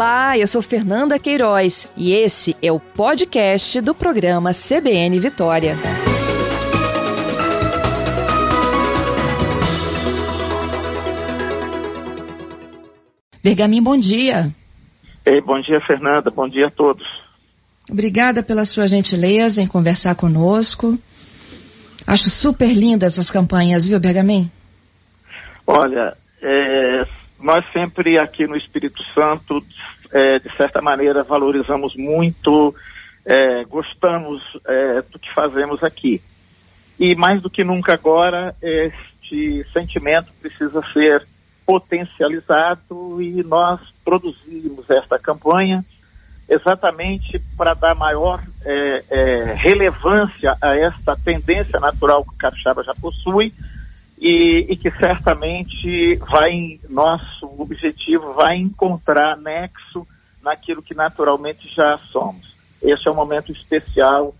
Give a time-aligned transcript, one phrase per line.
[0.00, 5.74] Olá, eu sou Fernanda Queiroz e esse é o podcast do programa CBN Vitória.
[13.44, 14.50] Bergamin, bom dia.
[15.26, 16.30] Ei, bom dia, Fernanda.
[16.30, 17.06] Bom dia a todos.
[17.90, 20.98] Obrigada pela sua gentileza em conversar conosco.
[22.06, 24.50] Acho super lindas as campanhas, viu, Bergamin?
[25.66, 27.04] Olha, é,
[27.40, 29.64] nós sempre aqui no Espírito Santo,
[30.12, 32.74] é, de certa maneira, valorizamos muito,
[33.24, 36.20] é, gostamos é, do que fazemos aqui.
[36.98, 41.26] E mais do que nunca agora, este sentimento precisa ser
[41.64, 45.84] potencializado e nós produzimos esta campanha
[46.48, 52.92] exatamente para dar maior é, é, relevância a esta tendência natural que o capixaba já
[53.00, 53.54] possui
[54.20, 60.06] e, e, que certamente vai, nosso objetivo vai encontrar nexo
[60.42, 62.54] naquilo que naturalmente já somos.
[62.82, 64.34] Esse é um momento especial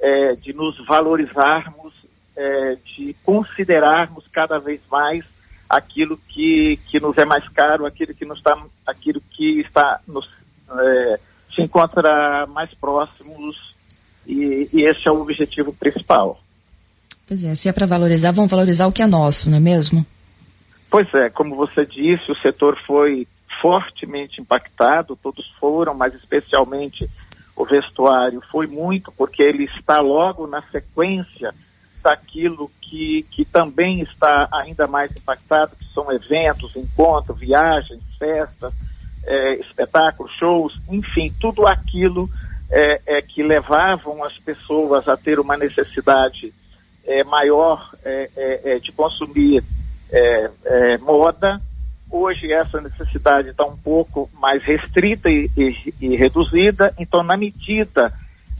[0.00, 1.92] é, de nos valorizarmos,
[2.36, 5.24] é, de considerarmos cada vez mais
[5.68, 8.56] aquilo que, que nos é mais caro, aquilo que, nos está,
[8.86, 10.28] aquilo que está nos,
[10.78, 11.20] é,
[11.52, 13.74] se encontra mais próximos
[14.26, 16.40] e, e esse é o objetivo principal.
[17.26, 20.04] Pois é, se é para valorizar, vamos valorizar o que é nosso, não é mesmo?
[20.90, 23.26] Pois é, como você disse, o setor foi
[23.60, 27.08] fortemente impactado, todos foram, mas especialmente
[27.56, 31.54] o vestuário foi muito, porque ele está logo na sequência
[32.02, 38.74] daquilo que, que também está ainda mais impactado, que são eventos, encontros, viagens, festas,
[39.24, 42.28] é, espetáculos, shows, enfim, tudo aquilo
[42.70, 46.52] é, é, que levavam as pessoas a ter uma necessidade
[47.06, 49.62] é, maior é, é, é, de consumir
[50.10, 51.60] é, moda.
[52.10, 58.12] Hoje essa necessidade está um pouco mais restrita e, e, e, reduzida, então na medida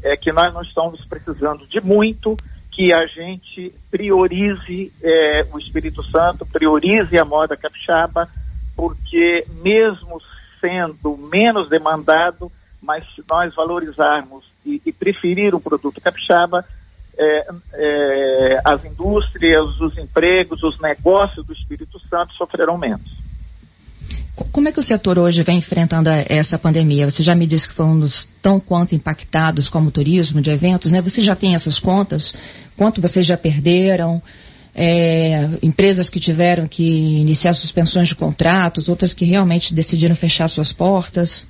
[0.02, 2.36] é, que nós não estamos precisando de muito,
[2.70, 8.28] que a gente priorize é, o Espírito Santo, priorize a moda capixaba,
[8.74, 10.20] porque mesmo
[10.60, 12.50] sendo menos demandado,
[12.82, 16.64] mas se nós valorizarmos e, e preferir o produto capixaba,
[17.18, 23.24] é, é, as indústrias, os empregos, os negócios do Espírito Santo sofrerão menos.
[24.50, 27.08] Como é que o setor hoje vem enfrentando essa pandemia?
[27.08, 30.50] Você já me disse que foi um dos tão quanto impactados como o turismo de
[30.50, 31.00] eventos, né?
[31.02, 32.34] Você já tem essas contas?
[32.76, 34.20] Quanto vocês já perderam?
[34.74, 40.72] É, empresas que tiveram que iniciar suspensões de contratos, outras que realmente decidiram fechar suas
[40.72, 41.46] portas?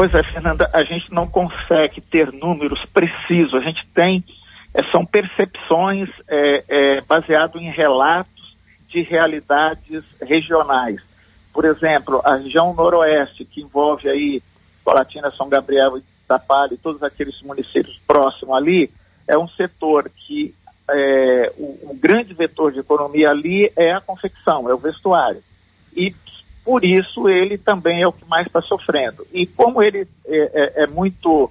[0.00, 4.24] Pois é, Fernanda, a gente não consegue ter números precisos, a gente tem,
[4.72, 8.56] é, são percepções é, é, baseado em relatos
[8.88, 11.02] de realidades regionais.
[11.52, 14.42] Por exemplo, a região noroeste, que envolve aí
[14.82, 18.90] Colatina, São Gabriel, Itapalha e todos aqueles municípios próximos ali,
[19.28, 20.54] é um setor que
[20.88, 25.42] é, o, o grande vetor de economia ali é a confecção, é o vestuário.
[25.94, 26.14] E
[26.70, 29.26] por isso ele também é o que mais está sofrendo.
[29.34, 31.50] E como ele é, é, é muito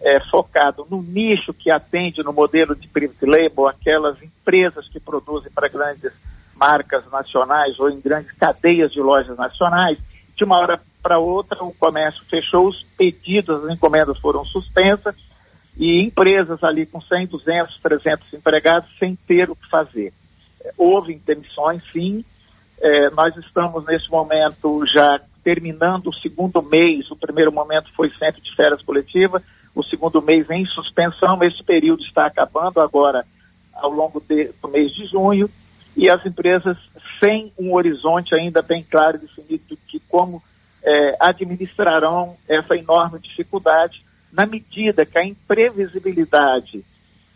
[0.00, 5.52] é, focado no nicho que atende no modelo de private label, aquelas empresas que produzem
[5.52, 6.10] para grandes
[6.54, 9.98] marcas nacionais ou em grandes cadeias de lojas nacionais,
[10.34, 15.16] de uma hora para outra o comércio fechou, os pedidos, as encomendas foram suspensas
[15.76, 20.14] e empresas ali com 100, 200, 300 empregados sem ter o que fazer.
[20.78, 22.24] Houve demissões, sim,
[22.80, 27.10] é, nós estamos nesse momento já terminando o segundo mês.
[27.10, 29.42] O primeiro momento foi sempre de férias coletiva,
[29.74, 31.42] o segundo mês em suspensão.
[31.42, 33.24] Esse período está acabando agora
[33.72, 35.48] ao longo de, do mês de junho
[35.96, 36.76] e as empresas
[37.20, 40.42] sem um horizonte ainda bem claro e definido de como
[40.82, 46.84] é, administrarão essa enorme dificuldade na medida que a imprevisibilidade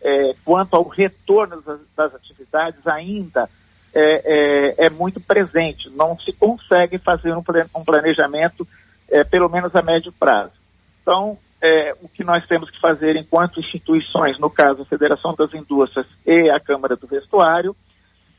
[0.01, 3.49] é, quanto ao retorno das, das atividades ainda
[3.93, 5.89] é, é, é, muito presente.
[5.89, 7.43] Não se consegue fazer um,
[7.83, 8.67] planejamento,
[9.09, 10.53] é, pelo menos a médio prazo.
[11.01, 15.53] Então, é, o que nós temos que fazer enquanto instituições, no caso a Federação das
[15.53, 17.75] Indústrias e a Câmara do Vestuário,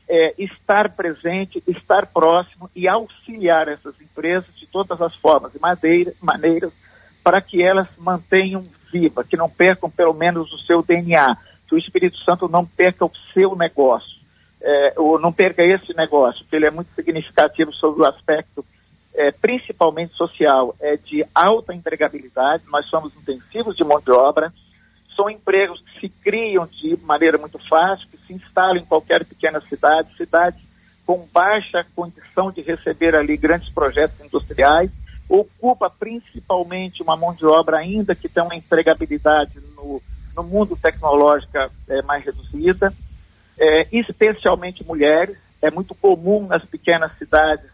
[0.09, 6.13] é estar presente, estar próximo e auxiliar essas empresas de todas as formas e maneira,
[6.21, 6.73] maneiras
[7.23, 11.37] para que elas mantenham viva, que não percam pelo menos o seu DNA,
[11.67, 14.12] que o Espírito Santo não perca o seu negócio
[14.63, 18.65] é, ou não perca esse negócio, porque ele é muito significativo sobre o aspecto
[19.13, 24.51] é, principalmente social, é de alta empregabilidade, nós somos intensivos de mão de obra,
[25.15, 29.61] são empregos que se criam de maneira muito fácil, que se instalam em qualquer pequena
[29.61, 30.59] cidade, cidades
[31.05, 34.89] com baixa condição de receber ali grandes projetos industriais,
[35.29, 40.01] ocupa principalmente uma mão de obra ainda que tem uma empregabilidade no,
[40.35, 41.57] no mundo tecnológico
[41.87, 42.93] é, mais reduzida,
[43.59, 45.37] é, especialmente mulheres.
[45.61, 47.73] É muito comum nas pequenas cidades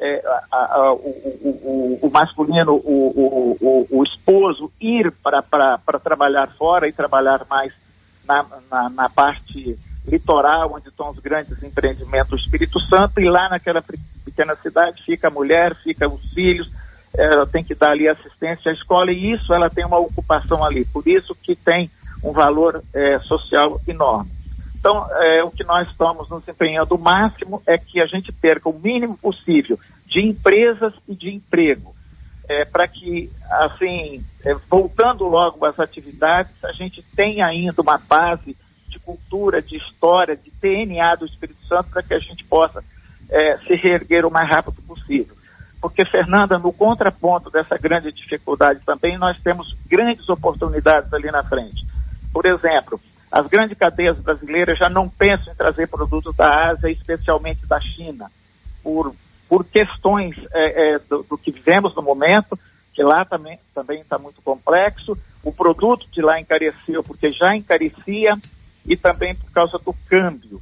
[0.00, 6.92] é, a, a, o, o, o, masculino, o, o, esposo, ir para trabalhar fora e
[6.92, 7.72] trabalhar mais
[8.26, 13.50] na, na, na, parte litoral, onde estão os grandes empreendimentos do Espírito Santo, e lá
[13.50, 13.84] naquela
[14.24, 16.70] pequena cidade fica a mulher, fica os filhos,
[17.14, 20.86] ela tem que dar ali assistência à escola, e isso ela tem uma ocupação ali,
[20.86, 21.90] por isso que tem
[22.24, 24.30] um valor é, social enorme.
[24.80, 28.68] Então, é, o que nós estamos nos empenhando o máximo é que a gente perca
[28.70, 31.94] o mínimo possível de empresas e de emprego,
[32.48, 38.56] é, para que, assim, é, voltando logo às atividades, a gente tenha ainda uma base
[38.88, 42.82] de cultura, de história, de DNA do Espírito Santo, para que a gente possa
[43.28, 45.36] é, se reerguer o mais rápido possível.
[45.78, 51.86] Porque, Fernanda, no contraponto dessa grande dificuldade também, nós temos grandes oportunidades ali na frente.
[52.32, 52.98] Por exemplo,
[53.30, 58.30] as grandes cadeias brasileiras já não pensam em trazer produtos da Ásia, especialmente da China,
[58.82, 59.14] por,
[59.48, 62.58] por questões é, é, do, do, que vivemos no momento,
[62.92, 63.56] que lá também
[64.00, 65.16] está muito complexo.
[65.44, 68.34] O produto de lá encareceu porque já encarecia
[68.84, 70.60] e também por causa do câmbio.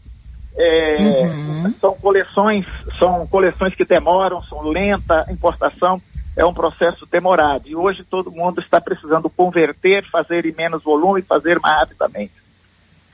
[0.55, 1.75] É, uhum.
[1.81, 2.67] São coleções,
[2.99, 6.03] são coleções que demoram, são lenta a importação,
[6.37, 7.67] é um processo demorado.
[7.67, 12.48] E hoje todo mundo está precisando converter, fazer em menos volume, fazer mais rapidamente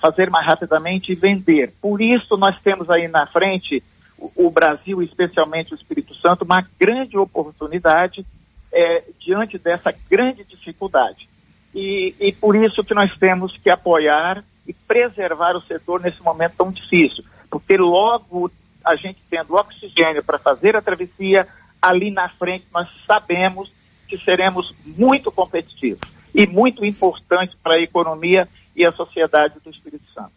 [0.04, 1.72] fazer mais rapidamente e vender.
[1.80, 3.82] Por isso, nós temos aí na frente
[4.18, 8.26] o, o Brasil, especialmente o Espírito Santo, uma grande oportunidade
[8.70, 11.26] é, diante dessa grande dificuldade.
[11.74, 16.56] E, e por isso que nós temos que apoiar e preservar o setor nesse momento
[16.58, 18.50] tão difícil, porque logo
[18.84, 21.48] a gente tendo oxigênio para fazer a travessia,
[21.80, 23.72] ali na frente nós sabemos
[24.06, 26.00] que seremos muito competitivos
[26.34, 28.46] e muito importante para a economia
[28.76, 30.32] e a sociedade do Espírito Santo.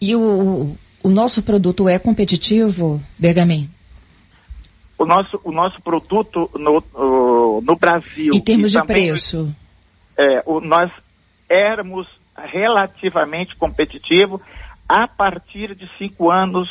[0.00, 3.68] E o, o nosso produto é competitivo, Bergamin?
[4.98, 8.32] O nosso, o nosso produto no, no Brasil.
[8.34, 9.54] Em termos de preço?
[10.18, 10.90] É, o, nós
[11.48, 12.06] éramos
[12.36, 14.40] relativamente competitivos
[14.88, 16.68] a partir de cinco anos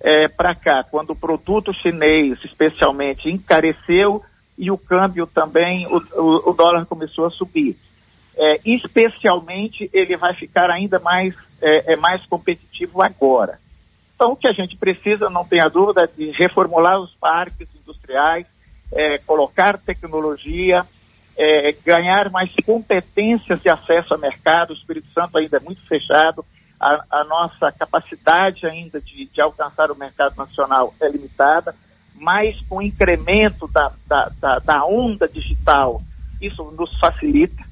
[0.00, 4.22] é, para cá, quando o produto chinês, especialmente, encareceu
[4.58, 7.76] e o câmbio também, o, o, o dólar começou a subir
[8.36, 13.58] é, especialmente ele vai ficar ainda mais, é, é, mais competitivo agora.
[14.14, 18.46] Então, o que a gente precisa, não tenha dúvida, é de reformular os parques industriais,
[18.92, 20.84] é, colocar tecnologia,
[21.38, 24.70] é, ganhar mais competências de acesso ao mercado.
[24.70, 26.44] O Espírito Santo ainda é muito fechado,
[26.80, 31.74] a, a nossa capacidade ainda de, de, alcançar o mercado nacional é limitada,
[32.14, 36.00] mas com o incremento da, da, da, da onda digital,
[36.40, 37.62] isso nos facilita.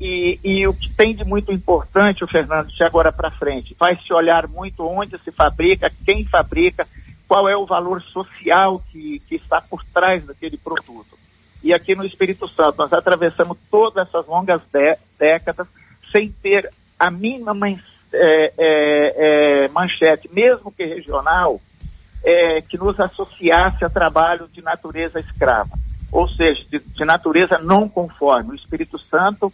[0.00, 3.96] E, e, o que tem de muito importante, o Fernando, de agora para frente, vai
[3.96, 6.86] se olhar muito onde se fabrica, quem fabrica,
[7.26, 11.16] qual é o valor social que, que está por trás daquele produto.
[11.62, 14.60] E aqui no Espírito Santo, nós atravessamos todas essas longas
[15.18, 15.66] décadas
[16.12, 17.54] sem ter a mínima
[18.12, 21.60] é, é, é, manchete, mesmo que regional,
[22.24, 25.70] é, que nos associasse a trabalho de natureza escrava,
[26.12, 28.52] ou seja, de, de natureza não conforme.
[28.52, 29.52] O Espírito Santo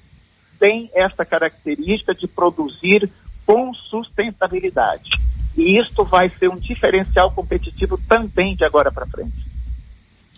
[0.62, 3.10] tem essa característica de produzir
[3.44, 5.10] com sustentabilidade.
[5.58, 9.34] E isto vai ser um diferencial competitivo também de agora para frente.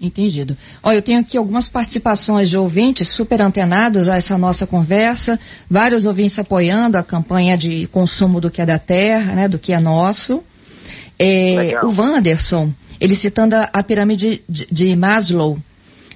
[0.00, 0.56] Entendido.
[0.82, 5.38] Olha, eu tenho aqui algumas participações de ouvintes super antenados a essa nossa conversa,
[5.70, 9.74] vários ouvintes apoiando a campanha de consumo do que é da terra, né, do que
[9.74, 10.42] é nosso.
[11.18, 15.58] É, o Wanderson, ele citando a, a pirâmide de, de Maslow,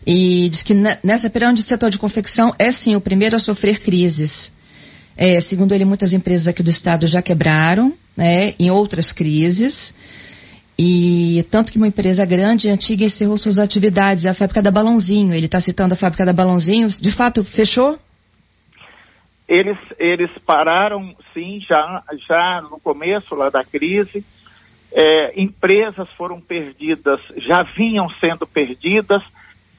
[0.07, 3.81] e diz que nessa pirâmide o setor de confecção é sim o primeiro a sofrer
[3.81, 4.53] crises.
[5.17, 9.93] É, segundo ele, muitas empresas aqui do estado já quebraram, né, em outras crises.
[10.79, 15.35] E tanto que uma empresa grande e antiga encerrou suas atividades, a fábrica da Balãozinho.
[15.35, 16.87] Ele está citando a fábrica da Balãozinho.
[16.87, 17.99] De fato, fechou?
[19.49, 24.25] Eles, eles pararam, sim, já, já no começo lá da crise.
[24.93, 29.23] É, empresas foram perdidas, já vinham sendo perdidas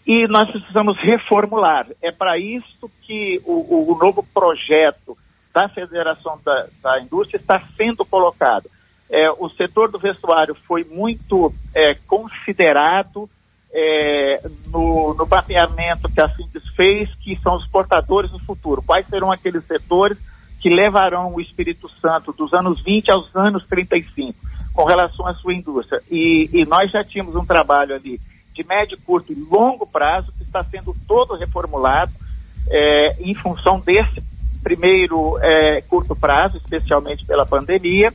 [0.06, 1.88] e nós precisamos reformular.
[2.02, 5.18] É para isso que o, o, novo projeto
[5.54, 8.70] da Federação da, da Indústria está sendo colocado.
[9.10, 13.30] É, o setor do vestuário foi muito é, considerado
[13.72, 18.82] é, no, no mapeamento que a Sintes fez, que são os portadores do futuro.
[18.82, 20.18] Quais serão aqueles setores
[20.60, 24.36] que levarão o Espírito Santo dos anos 20 aos anos 35
[24.74, 26.02] com relação à sua indústria?
[26.10, 28.20] E, e nós já tínhamos um trabalho ali
[28.60, 32.12] de médio, curto e longo prazo, que está sendo todo reformulado
[32.70, 34.22] é, em função desse
[34.62, 38.14] primeiro é, curto prazo, especialmente pela pandemia,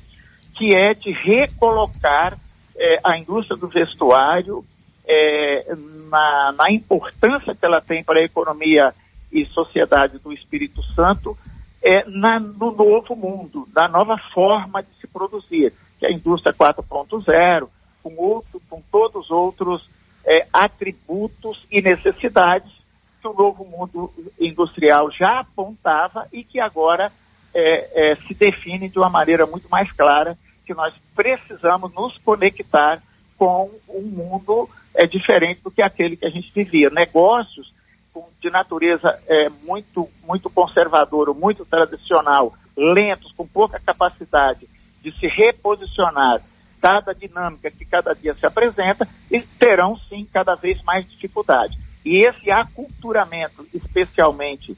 [0.54, 2.36] que é de recolocar
[2.76, 4.62] é, a indústria do vestuário
[5.06, 5.74] é,
[6.10, 8.94] na, na, importância que ela tem para a economia
[9.32, 11.36] e sociedade do Espírito Santo
[11.82, 16.54] é, na, no novo mundo, da nova forma de se produzir, que é a indústria
[16.54, 17.68] 4.0,
[18.02, 19.88] com, outro, com todos os outros
[20.26, 22.72] é, atributos e necessidades
[23.20, 27.10] que o novo mundo industrial já apontava e que agora
[27.54, 33.02] é, é, se define de uma maneira muito mais clara que nós precisamos nos conectar
[33.38, 36.90] com um mundo é, diferente do que aquele que a gente vivia.
[36.90, 37.72] Negócios
[38.12, 44.68] com, de natureza é, muito, muito conservadora, muito tradicional, lentos, com pouca capacidade
[45.02, 46.40] de se reposicionar,
[46.84, 51.78] dada a dinâmica que cada dia se apresenta, e terão sim cada vez mais dificuldade.
[52.04, 54.76] E esse aculturamento, especialmente,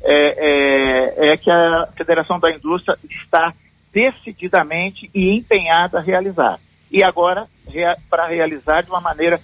[0.00, 3.52] é, é, é que a Federação da Indústria está
[3.92, 6.60] decididamente e empenhada a realizar.
[6.92, 9.40] E agora, rea, para realizar de uma maneira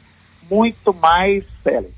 [0.48, 1.92] muito mais célere.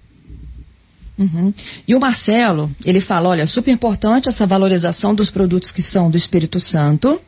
[1.19, 1.53] Uhum.
[1.87, 6.17] E o Marcelo, ele fala, olha, super importante essa valorização dos produtos que são do
[6.17, 7.21] Espírito Santo,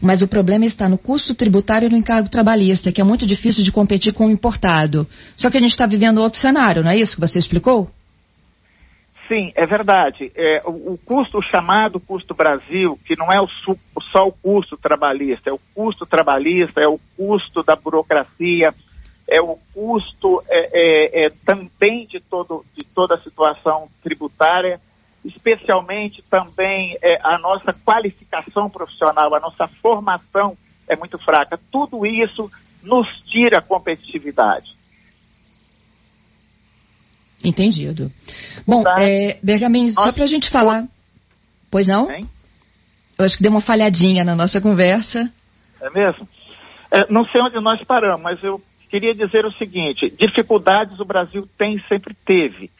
[0.00, 3.64] mas o problema está no custo tributário e no encargo trabalhista, que é muito difícil
[3.64, 5.06] de competir com o importado.
[5.36, 7.90] Só que a gente está vivendo outro cenário, não é isso que você explicou?
[9.28, 10.32] Sim, é verdade.
[10.34, 13.46] É, o, o, custo o chamado custo Brasil, que não é o,
[14.00, 18.72] só o custo trabalhista, é o custo trabalhista, é o custo da burocracia,
[19.28, 24.80] é o custo é, é, é também de, todo, de toda a situação tributária
[25.24, 30.56] especialmente também é, a nossa qualificação profissional, a nossa formação
[30.88, 31.58] é muito fraca.
[31.70, 32.50] Tudo isso
[32.82, 34.76] nos tira a competitividade.
[37.42, 38.10] Entendido.
[38.66, 38.96] Bom, tá.
[39.00, 40.86] é, Bergamin, só para a gente falar.
[41.70, 42.10] Pois não?
[42.10, 42.28] Hein?
[43.18, 45.30] Eu acho que deu uma falhadinha na nossa conversa.
[45.80, 46.26] É mesmo?
[46.90, 51.48] É, não sei onde nós paramos, mas eu queria dizer o seguinte: dificuldades o Brasil
[51.58, 52.70] tem sempre teve.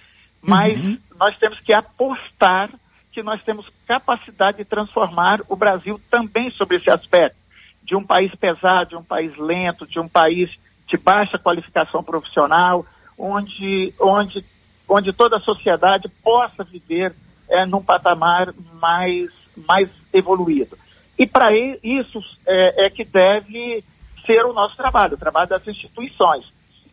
[0.43, 0.99] Mas uhum.
[1.19, 2.71] nós temos que apostar
[3.13, 7.37] que nós temos capacidade de transformar o Brasil também sobre esse aspecto.
[7.83, 10.51] De um país pesado, de um país lento, de um país
[10.87, 12.85] de baixa qualificação profissional,
[13.19, 14.45] onde, onde,
[14.89, 17.15] onde toda a sociedade possa viver
[17.51, 20.79] é, num patamar mais, mais evoluído.
[21.19, 21.51] E para
[21.83, 23.83] isso é, é que deve
[24.25, 26.45] ser o nosso trabalho, o trabalho das instituições,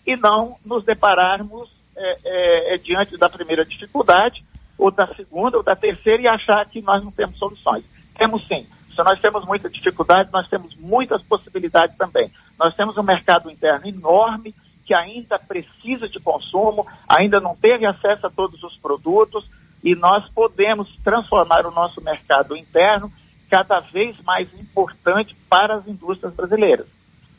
[0.08, 4.44] e não nos depararmos é, é, é, diante da primeira dificuldade,
[4.78, 7.86] ou da segunda, ou da terceira, e achar que nós não temos soluções.
[8.18, 8.68] Temos sim.
[8.94, 12.32] Se nós temos muita dificuldade, nós temos muitas possibilidades também.
[12.60, 14.54] Nós temos um mercado interno enorme
[14.86, 19.50] que ainda precisa de consumo, ainda não teve acesso a todos os produtos,
[19.84, 23.12] e nós podemos transformar o nosso mercado interno
[23.50, 26.88] cada vez mais importante para as indústrias brasileiras.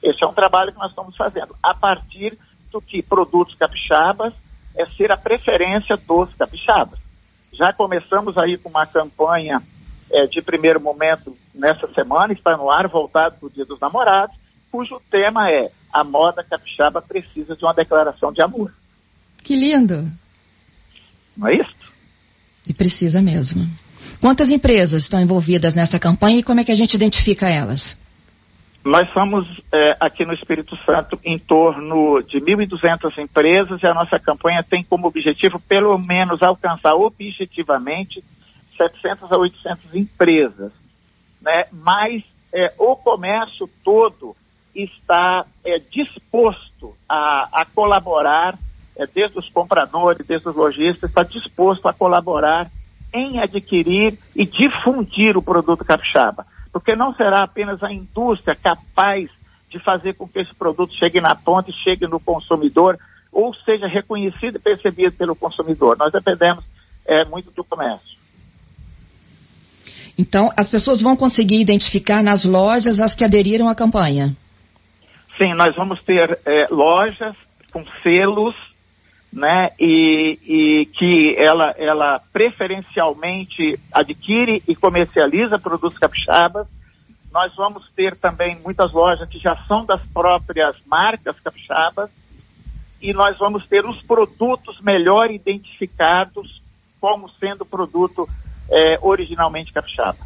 [0.02, 2.38] Esse é um trabalho que nós estamos fazendo, a partir
[2.70, 4.32] do que produtos capixabas
[4.76, 6.99] é ser a preferência dos capixabas.
[7.52, 9.62] Já começamos aí com uma campanha
[10.11, 14.37] é, de primeiro momento nessa semana, está no ar, voltado para o Dia dos Namorados,
[14.71, 18.73] cujo tema é a moda capixaba precisa de uma declaração de amor.
[19.42, 20.11] Que lindo!
[21.37, 21.75] Não é isso?
[22.66, 23.66] E precisa mesmo.
[24.21, 27.97] Quantas empresas estão envolvidas nessa campanha e como é que a gente identifica elas?
[28.87, 34.16] Nós somos é, aqui no Espírito Santo em torno de 1.200 empresas e a nossa
[34.16, 38.23] campanha tem como objetivo, pelo menos, alcançar objetivamente
[38.76, 40.71] 700 a 800 empresas.
[41.43, 41.64] Né?
[41.73, 42.23] Mas
[42.55, 44.37] é, o comércio todo
[44.73, 48.57] está é, disposto a, a colaborar,
[49.12, 52.71] desde os compradores, desde os lojistas, está disposto a colaborar
[53.12, 59.30] em adquirir e difundir o produto capixaba porque não será apenas a indústria capaz
[59.71, 62.99] de fazer com que esse produto chegue na ponta e chegue no consumidor,
[63.33, 65.97] ou seja reconhecido e percebido pelo consumidor.
[65.97, 66.62] Nós dependemos
[67.06, 68.18] é, muito do comércio.
[70.18, 74.37] Então, as pessoas vão conseguir identificar nas lojas as que aderiram à campanha?
[75.38, 77.35] Sim, nós vamos ter é, lojas
[77.73, 78.54] com selos
[79.37, 86.66] né, e, e, que ela, ela preferencialmente adquire e comercializa produtos capixabas.
[87.31, 92.11] Nós vamos ter também muitas lojas que já são das próprias marcas capixabas
[93.02, 96.62] e nós vamos ter os produtos melhor identificados
[96.99, 98.26] como sendo produto
[98.71, 100.25] é, originalmente capixaba.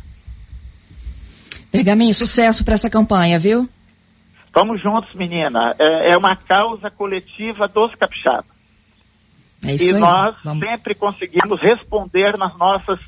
[1.73, 3.69] Pergaminho, sucesso para essa campanha, viu?
[4.55, 5.75] Vamos juntos, menina.
[5.81, 8.60] É, é uma causa coletiva dos capixabas.
[9.63, 10.01] É e aí.
[10.01, 10.67] nós Vamos.
[10.67, 12.99] sempre conseguimos responder nas nossas,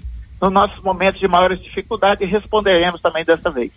[0.41, 3.73] nos nossos momentos de maiores dificuldades e responderemos também dessa vez.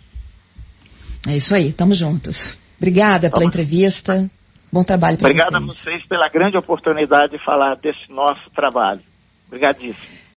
[1.26, 2.36] É isso aí, estamos juntos.
[2.76, 4.30] Obrigada pela entrevista.
[4.72, 5.40] Bom trabalho para vocês.
[5.40, 9.00] Obrigado a vocês pela grande oportunidade de falar desse nosso trabalho.
[9.46, 10.25] Obrigadíssimo.